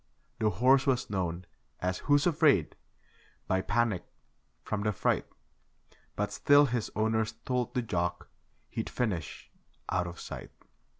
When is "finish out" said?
8.89-10.07